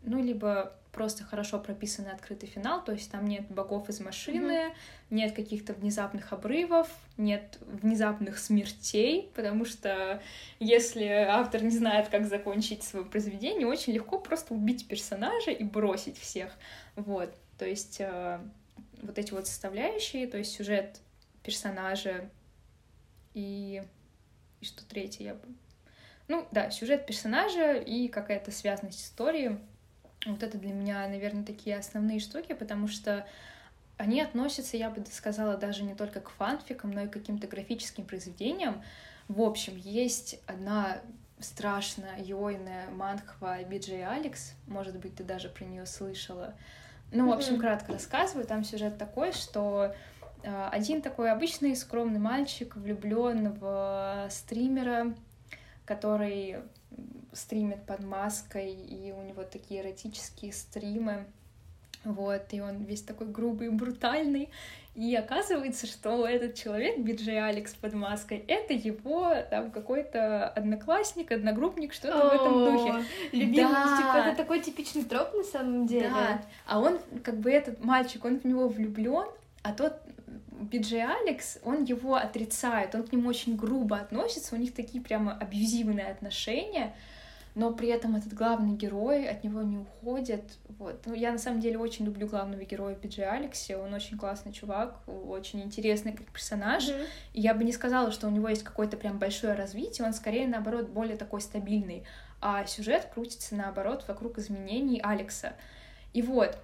[0.02, 4.74] ну, либо просто хорошо прописанный открытый финал, то есть там нет богов из машины, mm-hmm.
[5.10, 10.22] нет каких-то внезапных обрывов, нет внезапных смертей, потому что
[10.58, 16.18] если автор не знает, как закончить свое произведение, очень легко просто убить персонажа и бросить
[16.18, 16.56] всех.
[16.94, 18.40] Вот, то есть э,
[19.02, 21.00] вот эти вот составляющие, то есть сюжет
[21.42, 22.30] персонажа
[23.34, 23.82] и,
[24.62, 25.42] и что третье я бы...
[26.28, 29.58] Ну да, сюжет персонажа и какая-то связанность истории—
[30.24, 33.26] вот это для меня, наверное, такие основные штуки, потому что
[33.96, 38.04] они относятся, я бы сказала, даже не только к фанфикам, но и к каким-то графическим
[38.04, 38.82] произведениям.
[39.28, 41.00] В общем, есть одна
[41.38, 46.54] страшная йойная манхва Биджей Алекс, может быть, ты даже про нее слышала.
[47.12, 48.46] Ну, в общем, кратко рассказываю.
[48.46, 49.94] Там сюжет такой, что
[50.42, 55.14] э, один такой обычный скромный мальчик влюблен в стримера,
[55.84, 56.56] который
[57.32, 61.24] стримит под маской, и у него такие эротические стримы.
[62.04, 64.48] Вот, и он весь такой грубый и брутальный.
[64.94, 71.92] И оказывается, что этот человек, Биджей Алекс под маской, это его там какой-то одноклассник, одногруппник,
[71.92, 73.04] что-то в этом духе.
[73.32, 73.96] Любимый, да.
[73.98, 76.08] типа, это такой типичный троп на самом деле.
[76.08, 79.26] Да, а он, как бы этот мальчик, он в него влюблен,
[79.62, 80.00] а тот
[80.60, 85.36] Биджей Алекс, он его отрицает, он к нему очень грубо относится, у них такие прямо
[85.36, 86.94] абьюзивные отношения,
[87.54, 90.44] но при этом этот главный герой от него не уходит.
[90.78, 91.00] Вот.
[91.06, 95.00] Ну, я на самом деле очень люблю главного героя Биджи Алекси, он очень классный чувак,
[95.06, 96.88] очень интересный как персонаж.
[96.88, 97.06] Mm-hmm.
[97.34, 100.46] И я бы не сказала, что у него есть какое-то прям большое развитие, он скорее,
[100.46, 102.04] наоборот, более такой стабильный.
[102.40, 105.54] А сюжет крутится, наоборот, вокруг изменений Алекса.
[106.12, 106.58] И вот,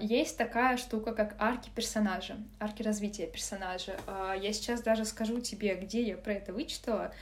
[0.00, 3.96] есть такая штука, как арки персонажа, арки развития персонажа.
[4.06, 7.12] Uh, я сейчас даже скажу тебе, где я про это вычитала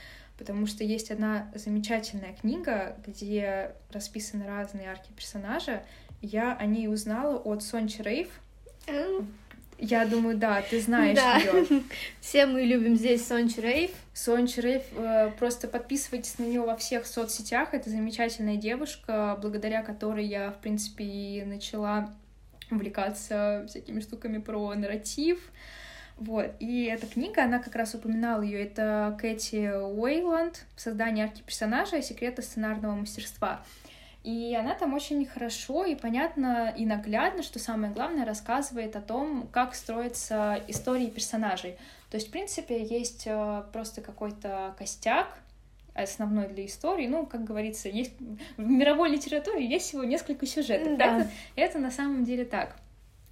[0.41, 5.83] потому что есть одна замечательная книга, где расписаны разные арки персонажа.
[6.19, 8.27] Я о ней узнала от Сончи Рейв.
[9.77, 11.37] Я думаю, да, ты знаешь да.
[11.37, 11.83] ее.
[12.21, 13.91] Все мы любим здесь Сончи Рейв.
[14.15, 17.75] Сончи Рейв, э, просто подписывайтесь на нее во всех соцсетях.
[17.75, 22.09] Это замечательная девушка, благодаря которой я, в принципе, и начала
[22.77, 25.39] увлекаться всякими штуками про нарратив,
[26.21, 31.97] вот, и эта книга, она как раз упоминала ее, это Кэти Уэйланд, создание арки персонажа
[31.97, 33.63] и секреты сценарного мастерства.
[34.23, 39.47] И она там очень хорошо и понятно и наглядно, что самое главное, рассказывает о том,
[39.51, 41.75] как строятся истории персонажей.
[42.11, 45.39] То есть, в принципе, есть э, просто какой-то костяк,
[45.93, 47.07] основной для истории.
[47.07, 48.13] Ну, как говорится, есть
[48.57, 50.97] в мировой литературе есть всего несколько сюжетов.
[50.97, 51.19] Да.
[51.19, 52.75] Это, это на самом деле так.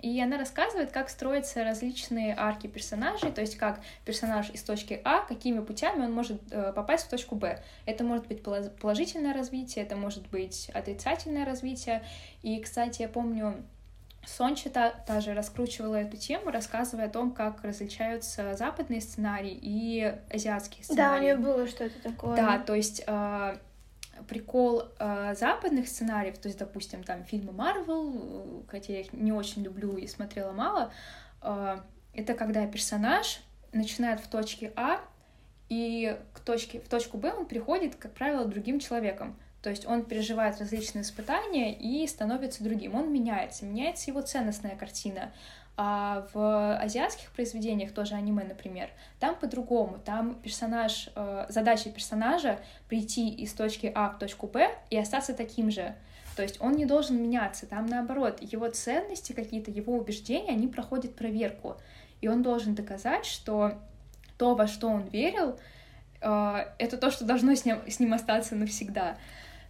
[0.02, 5.26] И она рассказывает, как строятся различные арки персонажей, то есть как персонаж из точки А,
[5.26, 7.62] какими путями он может э, попасть в точку Б.
[7.86, 12.02] Это может быть положительное развитие, это может быть отрицательное развитие.
[12.43, 13.62] И, кстати, я помню,
[14.36, 20.15] Сонча та, та же раскручивала эту тему, рассказывая о том, как различаются западные сценарии и
[20.32, 21.10] азиатские сценарии.
[21.10, 22.36] Да, у нее было что-то такое.
[22.36, 23.58] Да, то есть э,
[24.28, 29.63] прикол э, западных сценариев, то есть, допустим, там фильмы Марвел, хотя я их не очень
[29.63, 30.92] люблю и смотрела мало,
[31.42, 31.80] э,
[32.13, 35.02] это когда персонаж начинает в точке А
[35.70, 39.38] и к точке, в точку Б он приходит, как правило, другим человеком.
[39.62, 42.95] То есть он переживает различные испытания и становится другим.
[42.95, 45.32] Он меняется, меняется его ценностная картина.
[45.76, 50.00] А в азиатских произведениях, тоже аниме, например, там по-другому.
[50.04, 55.72] Там персонаж, э, задача персонажа прийти из точки А в точку Б и остаться таким
[55.72, 55.95] же.
[56.36, 57.65] То есть он не должен меняться.
[57.65, 61.78] Там наоборот, его ценности какие-то, его убеждения, они проходят проверку.
[62.22, 63.74] И он должен доказать, что
[64.38, 65.58] то, во что он верил,
[66.22, 69.17] э, это то, что должно с ним, с ним остаться навсегда.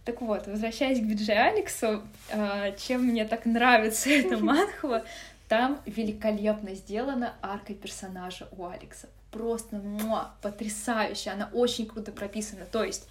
[0.04, 5.04] Так вот, возвращаясь к Биджи Алексу, э, чем мне так нравится эта манхва,
[5.48, 9.08] там великолепно сделана арка персонажа у Алекса.
[9.30, 12.64] Просто муа, потрясающе, она очень круто прописана.
[12.64, 13.08] То есть,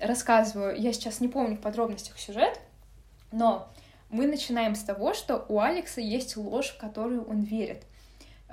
[0.00, 2.58] рассказываю, я сейчас не помню в подробностях сюжет,
[3.30, 3.68] но
[4.10, 7.84] мы начинаем с того, что у Алекса есть ложь, в которую он верит.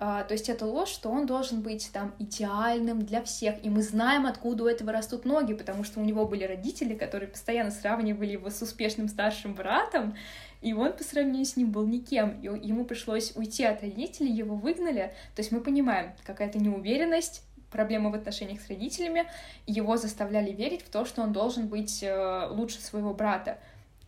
[0.02, 3.56] А, то есть это ложь, что он должен быть там идеальным для всех.
[3.66, 7.28] И мы знаем, откуда у этого растут ноги, потому что у него были родители, которые
[7.28, 10.16] постоянно сравнивали его с успешным старшим братом,
[10.62, 12.40] и он по сравнению с ним был никем.
[12.40, 15.14] И ему пришлось уйти от родителей, его выгнали.
[15.36, 19.26] То есть мы понимаем, какая-то неуверенность, проблема в отношениях с родителями,
[19.68, 23.58] его заставляли верить в то, что он должен быть э, лучше своего брата.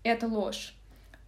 [0.04, 0.73] Это ложь.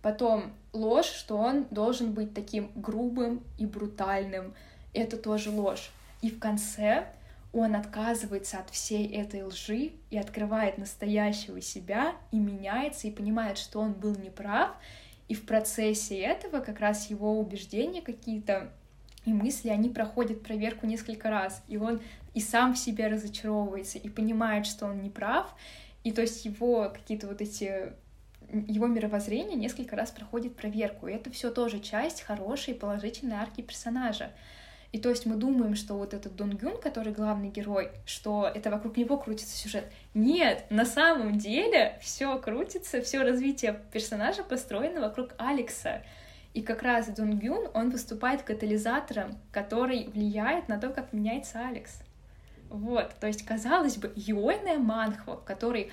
[0.03, 4.53] Потом ложь, что он должен быть таким грубым и брутальным.
[4.93, 5.89] Это тоже ложь.
[6.21, 7.07] И в конце
[7.53, 13.79] он отказывается от всей этой лжи и открывает настоящего себя и меняется и понимает, что
[13.79, 14.75] он был неправ.
[15.29, 18.71] И в процессе этого как раз его убеждения какие-то
[19.23, 22.01] и мысли, они проходят проверку несколько раз, и он
[22.33, 25.55] и сам в себе разочаровывается, и понимает, что он неправ,
[26.03, 27.93] и то есть его какие-то вот эти
[28.51, 31.07] его мировоззрение несколько раз проходит проверку.
[31.07, 34.31] И это все тоже часть хорошей положительной арки персонажа.
[34.93, 38.69] И то есть мы думаем, что вот этот Дон Гюн, который главный герой, что это
[38.69, 39.85] вокруг него крутится сюжет.
[40.13, 46.03] Нет, на самом деле все крутится, все развитие персонажа построено вокруг Алекса.
[46.53, 51.99] И как раз Дон Гюн, он выступает катализатором, который влияет на то, как меняется Алекс.
[52.69, 55.91] Вот, то есть, казалось бы, юойная манхва, в которой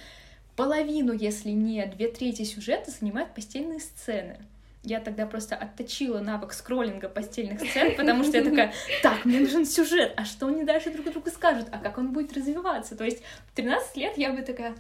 [0.57, 4.39] половину, если не две трети сюжета занимают постельные сцены.
[4.83, 9.67] Я тогда просто отточила навык скроллинга постельных сцен, потому что я такая, так, мне нужен
[9.67, 12.97] сюжет, а что они дальше друг другу скажут, а как он будет развиваться?
[12.97, 14.75] То есть в 13 лет я бы такая,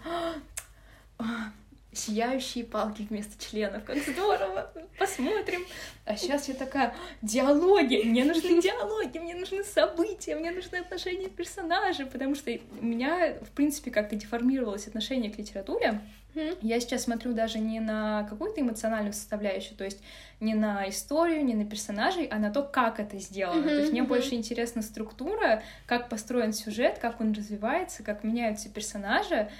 [1.18, 1.52] «А,
[1.92, 5.64] сияющие палки вместо членов, как здорово, посмотрим.
[6.04, 12.06] А сейчас я такая, диалоги, мне нужны диалоги, мне нужны события, мне нужны отношения персонажей,
[12.06, 12.50] потому что
[12.80, 16.00] у меня, в принципе, как-то деформировалось отношение к литературе.
[16.62, 20.00] Я сейчас смотрю даже не на какую-то эмоциональную составляющую, то есть
[20.38, 23.64] не на историю, не на персонажей, а на то, как это сделано.
[23.64, 29.50] то есть мне больше интересна структура, как построен сюжет, как он развивается, как меняются персонажи.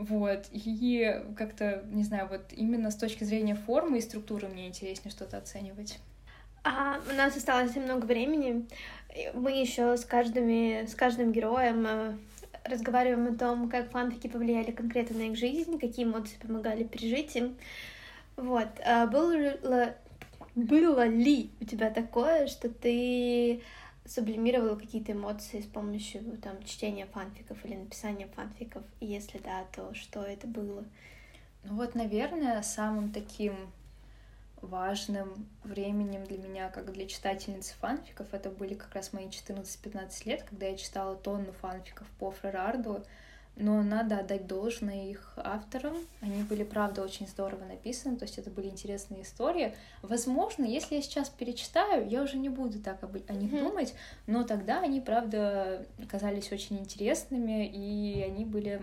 [0.00, 5.12] Вот, и как-то, не знаю, вот именно с точки зрения формы и структуры мне интереснее
[5.12, 5.98] что-то оценивать.
[6.64, 8.66] А, у нас осталось немного времени.
[9.34, 12.16] Мы еще с, каждыми, с каждым героем э,
[12.64, 17.58] разговариваем о том, как фанфики повлияли конкретно на их жизнь, какие эмоции помогали пережить им.
[18.36, 18.68] Вот.
[18.86, 19.54] А было,
[20.54, 23.60] было ли у тебя такое, что ты
[24.10, 28.82] сублимировала какие-то эмоции с помощью там чтения фанфиков или написания фанфиков?
[28.98, 30.84] И если да, то что это было?
[31.62, 33.54] Ну вот, наверное, самым таким
[34.60, 40.42] важным временем для меня, как для читательницы фанфиков, это были как раз мои 14-15 лет,
[40.42, 43.04] когда я читала тонну фанфиков по Фрерарду,
[43.56, 45.96] но надо отдать должное их авторам.
[46.20, 49.74] Они были, правда, очень здорово написаны, то есть это были интересные истории.
[50.02, 53.62] Возможно, если я сейчас перечитаю, я уже не буду так об, о них mm-hmm.
[53.62, 53.94] думать,
[54.26, 58.82] но тогда они, правда, казались очень интересными, и они были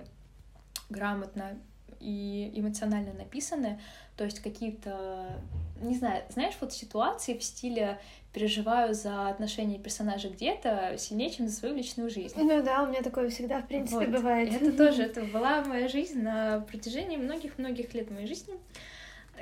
[0.89, 1.57] грамотно
[1.99, 3.79] и эмоционально написаны,
[4.15, 5.41] то есть какие-то,
[5.81, 7.99] не знаю, знаешь, вот ситуации в стиле
[8.37, 12.35] переживаю за отношения персонажа где-то сильнее, чем за свою личную жизнь.
[12.37, 14.09] Ну да, у меня такое всегда, в принципе, вот.
[14.09, 14.53] бывает.
[14.53, 18.53] Это тоже, это была моя жизнь на протяжении многих-многих лет моей жизни.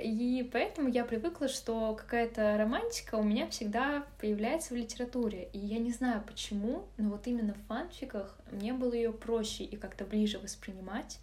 [0.01, 5.49] И поэтому я привыкла, что какая-то романтика у меня всегда появляется в литературе.
[5.51, 9.75] И я не знаю почему, но вот именно в фанфиках мне было ее проще и
[9.75, 11.19] как-то ближе воспринимать.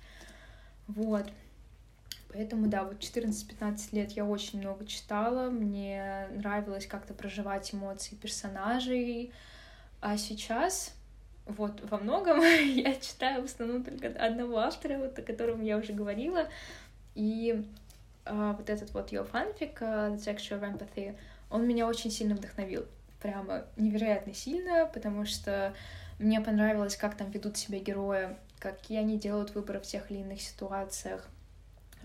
[0.89, 1.25] Вот.
[2.33, 9.33] Поэтому, да, вот 14-15 лет я очень много читала, мне нравилось как-то проживать эмоции персонажей,
[10.01, 10.95] а сейчас
[11.47, 12.41] вот во многом
[12.74, 16.49] я читаю в основном только одного автора, вот о котором я уже говорила,
[17.14, 17.66] и
[18.24, 21.16] а, вот этот вот ее фанфик uh, The Texture of Empathy,
[21.51, 22.87] он меня очень сильно вдохновил,
[23.20, 25.74] прямо невероятно сильно, потому что
[26.18, 30.41] мне понравилось, как там ведут себя герои, какие они делают выборы в тех или иных
[30.41, 31.28] ситуациях,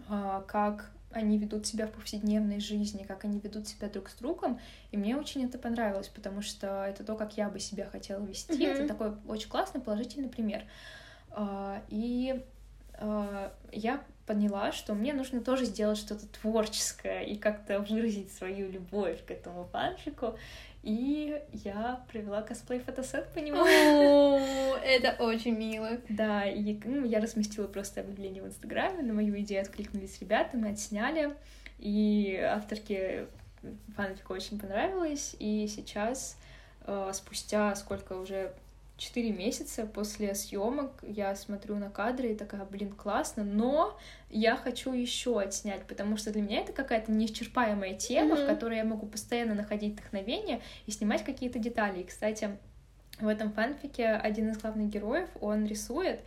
[0.07, 4.59] как они ведут себя в повседневной жизни, как они ведут себя друг с другом.
[4.91, 8.53] И мне очень это понравилось, потому что это то, как я бы себя хотела вести.
[8.53, 8.73] Mm-hmm.
[8.73, 10.63] Это такой очень классный, положительный пример.
[11.31, 12.43] А, и
[12.93, 19.25] а, я поняла, что мне нужно тоже сделать что-то творческое и как-то выразить свою любовь
[19.25, 20.37] к этому фанфику.
[20.87, 23.57] И я провела косплей-фотосет по нему.
[24.81, 25.97] это очень мило.
[26.07, 30.69] Да, и ну, я разместила просто объявление в Инстаграме, на мою идею откликнулись ребята, мы
[30.69, 31.35] отсняли,
[31.77, 33.27] и авторке
[33.97, 36.37] фанфика очень понравилось, и сейчас,
[36.85, 38.53] э, спустя сколько уже
[38.97, 43.97] четыре месяца после съемок я смотрю на кадры и такая, блин, классно, но
[44.29, 48.43] я хочу еще отснять, потому что для меня это какая-то неисчерпаемая тема, mm-hmm.
[48.43, 52.01] в которой я могу постоянно находить вдохновение и снимать какие-то детали.
[52.01, 52.57] И, кстати,
[53.19, 56.19] в этом фанфике один из главных героев, он рисует,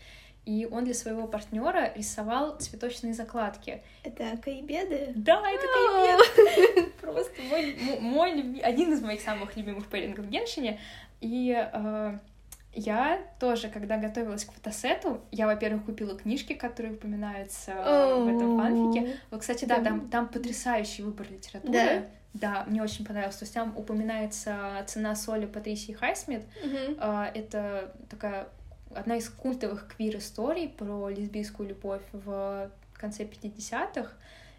[0.47, 3.83] и он для своего партнера рисовал цветочные закладки.
[4.05, 5.13] Это Кайбеды?
[5.15, 6.91] Да, это Кайбеды.
[7.01, 10.81] Просто мой, мой, один из моих самых любимых пейрингов в Геншине.
[11.21, 12.19] И э,
[12.73, 19.17] я тоже, когда готовилась к фотосету, я, во-первых, купила книжки, которые упоминаются в этом фанфике.
[19.31, 21.73] Вот, кстати, да, там, там потрясающий выбор литературы.
[21.73, 22.05] Да?
[22.33, 23.37] Да, мне очень понравилось.
[23.37, 26.43] То есть там упоминается «Цена соли» Патрисии Хайсмит.
[26.65, 27.33] Uh-huh.
[27.35, 28.47] Это такая
[28.95, 34.13] одна из культовых квир-историй про лесбийскую любовь в конце 50-х.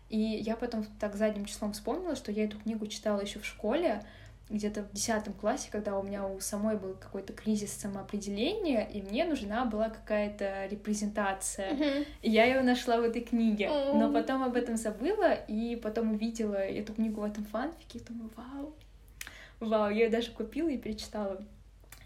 [0.09, 4.03] И я потом так задним числом вспомнила, что я эту книгу читала еще в школе,
[4.51, 9.25] где-то в десятом классе, когда у меня у самой был какой-то кризис самоопределения, и мне
[9.25, 12.05] нужна была какая-то репрезентация.
[12.21, 13.65] И я ее нашла в этой книге.
[13.65, 13.97] Uh-huh.
[13.97, 18.29] Но потом об этом забыла, и потом увидела эту книгу в этом фанфике, и думаю,
[18.35, 18.75] вау,
[19.59, 21.41] вау, я ее даже купила и перечитала.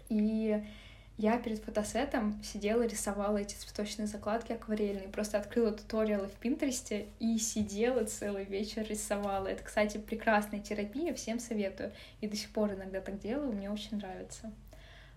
[0.08, 0.62] И
[1.18, 7.38] я перед фотосетом сидела, рисовала эти цветочные закладки акварельные, просто открыла туториалы в Пинтересте и
[7.38, 9.46] сидела целый вечер рисовала.
[9.46, 11.92] Это, кстати, прекрасная терапия, всем советую.
[12.20, 14.52] И до сих пор иногда так делаю, мне очень нравится.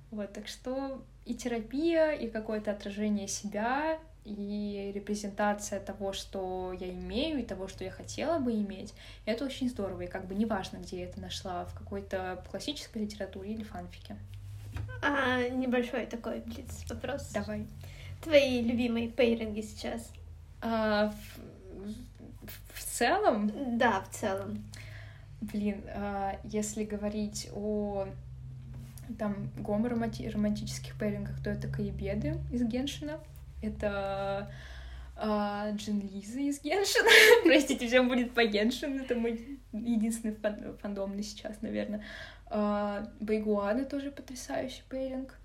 [0.09, 7.39] Вот, так что и терапия, и какое-то отражение себя, и репрезентация того, что я имею,
[7.39, 8.93] и того, что я хотела бы иметь,
[9.25, 13.53] это очень здорово, и как бы неважно, где я это нашла, в какой-то классической литературе
[13.53, 14.17] или фанфике.
[15.01, 17.29] А, небольшой такой блиц вопрос.
[17.31, 17.67] Давай.
[18.21, 20.11] Твои любимые пейринги сейчас?
[20.61, 21.13] А,
[22.41, 23.77] в, в, целом?
[23.77, 24.63] Да, в целом.
[25.41, 28.07] Блин, а, если говорить о
[29.17, 33.19] там гомо-романтических пейрингах, то это Каебеды из Геншина.
[33.61, 34.51] Это
[35.15, 37.09] а, Джин Лиза из Геншина.
[37.43, 39.03] Простите, всем будет по Геншину.
[39.03, 42.03] Это мой единственный фан фандомный сейчас, наверное.
[42.49, 45.37] А, Байгуаны тоже потрясающий пейринг.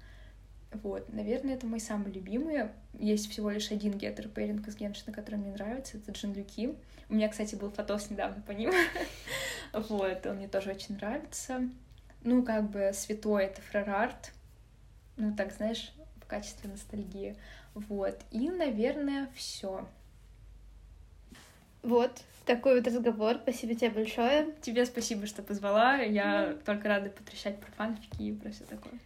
[0.82, 2.72] Вот, наверное, это мои самые любимые.
[2.98, 6.74] Есть всего лишь один гетер пейринг из Геншина, который мне нравится, это Джин Люки.
[7.08, 8.72] У меня, кстати, был фотос недавно по ним.
[9.72, 11.68] вот, он мне тоже очень нравится.
[12.22, 14.32] Ну, как бы святое — это Фрерард.
[15.16, 17.36] Ну, так, знаешь, в качестве ностальгии.
[17.74, 18.18] Вот.
[18.30, 19.86] И, наверное, все.
[21.82, 23.36] Вот, такой вот разговор.
[23.42, 24.54] Спасибо тебе большое.
[24.60, 25.96] Тебе спасибо, что позвала.
[25.96, 26.64] Я mm.
[26.64, 28.94] только рада потрещать про фанфики и про все такое.